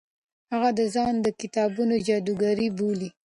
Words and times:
هغه 0.53 0.69
ځان 0.95 1.13
د 1.21 1.27
کتابونو 1.41 1.95
جادوګر 2.07 2.57
بولي. 2.77 3.09